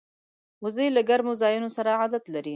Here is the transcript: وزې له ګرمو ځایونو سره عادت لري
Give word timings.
وزې 0.63 0.87
له 0.95 1.01
ګرمو 1.09 1.33
ځایونو 1.41 1.69
سره 1.77 1.89
عادت 2.01 2.23
لري 2.33 2.49